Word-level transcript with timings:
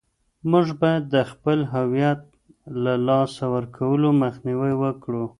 موږ 0.51 0.67
باید 0.81 1.03
د 1.13 1.15
خپل 1.31 1.59
هویت 1.73 2.21
له 2.83 2.93
لاسه 3.07 3.43
ورکولو 3.55 4.07
مخنیوی 4.23 4.73
وکړو. 4.83 5.23